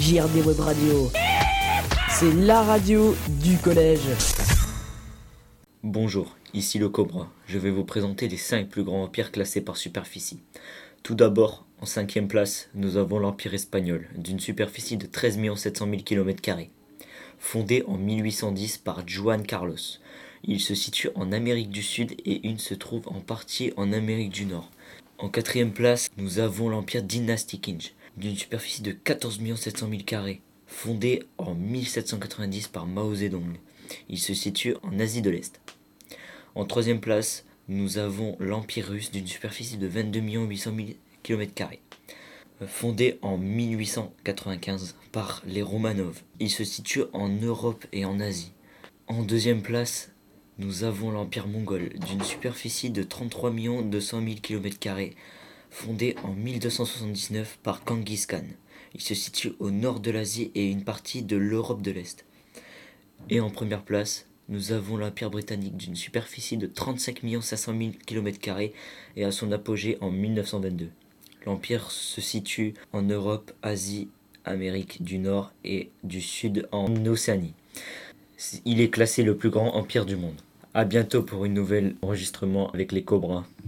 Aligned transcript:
JRD 0.00 0.46
Web 0.46 0.60
Radio. 0.60 1.10
C'est 2.08 2.32
la 2.32 2.62
radio 2.62 3.16
du 3.42 3.56
collège. 3.58 4.06
Bonjour, 5.82 6.36
ici 6.54 6.78
le 6.78 6.88
Cobra. 6.88 7.28
Je 7.48 7.58
vais 7.58 7.72
vous 7.72 7.82
présenter 7.82 8.28
les 8.28 8.36
5 8.36 8.68
plus 8.68 8.84
grands 8.84 9.02
empires 9.02 9.32
classés 9.32 9.60
par 9.60 9.76
superficie. 9.76 10.38
Tout 11.02 11.16
d'abord, 11.16 11.66
en 11.80 11.86
cinquième 11.86 12.28
place, 12.28 12.68
nous 12.74 12.96
avons 12.96 13.18
l'Empire 13.18 13.54
espagnol, 13.54 14.06
d'une 14.16 14.38
superficie 14.38 14.96
de 14.96 15.06
13 15.06 15.40
700 15.56 15.86
000 15.90 16.02
km. 16.02 16.42
Fondé 17.40 17.82
en 17.88 17.98
1810 17.98 18.78
par 18.78 19.02
Juan 19.04 19.44
Carlos. 19.44 19.98
Il 20.44 20.60
se 20.60 20.76
situe 20.76 21.10
en 21.16 21.32
Amérique 21.32 21.70
du 21.70 21.82
Sud 21.82 22.14
et 22.24 22.46
une 22.46 22.60
se 22.60 22.74
trouve 22.74 23.08
en 23.08 23.20
partie 23.20 23.72
en 23.76 23.92
Amérique 23.92 24.30
du 24.30 24.46
Nord. 24.46 24.70
En 25.18 25.28
quatrième 25.28 25.72
place, 25.72 26.08
nous 26.16 26.38
avons 26.38 26.68
l'Empire 26.68 27.02
dynastique 27.02 27.62
Qing, 27.62 27.90
d'une 28.18 28.36
superficie 28.36 28.82
de 28.82 28.92
14 28.92 29.40
700 29.56 29.88
000 29.88 30.02
carrés, 30.04 30.40
fondé 30.66 31.22
en 31.38 31.54
1790 31.54 32.68
par 32.68 32.86
Mao 32.86 33.14
Zedong. 33.14 33.56
Il 34.08 34.18
se 34.18 34.34
situe 34.34 34.74
en 34.82 34.98
Asie 34.98 35.22
de 35.22 35.30
l'Est. 35.30 35.60
En 36.54 36.64
troisième 36.64 37.00
place, 37.00 37.44
nous 37.68 37.98
avons 37.98 38.36
l'Empire 38.40 38.88
russe 38.88 39.10
d'une 39.10 39.26
superficie 39.26 39.76
de 39.76 39.86
22 39.86 40.20
800 40.20 40.72
000 40.74 40.88
km, 41.22 41.68
fondé 42.66 43.18
en 43.22 43.38
1895 43.38 44.96
par 45.12 45.42
les 45.46 45.62
Romanov. 45.62 46.22
Il 46.40 46.50
se 46.50 46.64
situe 46.64 47.04
en 47.12 47.28
Europe 47.28 47.86
et 47.92 48.04
en 48.04 48.20
Asie. 48.20 48.52
En 49.06 49.22
deuxième 49.22 49.62
place, 49.62 50.10
nous 50.58 50.82
avons 50.82 51.10
l'Empire 51.10 51.46
mongol 51.46 51.90
d'une 52.06 52.24
superficie 52.24 52.90
de 52.90 53.02
33 53.02 53.52
200 53.84 54.22
000 54.22 54.34
km, 54.42 55.14
fondé 55.70 56.16
en 56.22 56.32
1279 56.32 57.58
par 57.62 57.82
Genghis 57.86 58.26
Khan. 58.28 58.44
Il 58.94 59.00
se 59.00 59.14
situe 59.14 59.52
au 59.58 59.70
nord 59.70 60.00
de 60.00 60.10
l'Asie 60.10 60.50
et 60.54 60.70
une 60.70 60.84
partie 60.84 61.22
de 61.22 61.36
l'Europe 61.36 61.82
de 61.82 61.90
l'Est. 61.90 62.24
Et 63.30 63.40
en 63.40 63.50
première 63.50 63.82
place, 63.82 64.26
nous 64.48 64.72
avons 64.72 64.96
l'Empire 64.96 65.30
britannique 65.30 65.76
d'une 65.76 65.96
superficie 65.96 66.56
de 66.56 66.66
35 66.66 67.20
500 67.42 67.78
000 67.78 67.90
km 68.06 68.38
et 69.16 69.24
à 69.24 69.30
son 69.30 69.52
apogée 69.52 69.98
en 70.00 70.10
1922. 70.10 70.88
L'Empire 71.44 71.90
se 71.90 72.20
situe 72.20 72.74
en 72.92 73.02
Europe, 73.02 73.52
Asie, 73.62 74.08
Amérique 74.44 75.02
du 75.02 75.18
Nord 75.18 75.52
et 75.64 75.90
du 76.02 76.20
Sud 76.20 76.68
en 76.72 77.04
Océanie. 77.06 77.54
Il 78.64 78.80
est 78.80 78.90
classé 78.90 79.22
le 79.22 79.36
plus 79.36 79.50
grand 79.50 79.74
empire 79.74 80.06
du 80.06 80.16
monde. 80.16 80.40
A 80.74 80.84
bientôt 80.84 81.22
pour 81.22 81.44
une 81.44 81.54
nouvelle 81.54 81.96
enregistrement 82.02 82.70
avec 82.70 82.92
les 82.92 83.02
Cobras. 83.02 83.44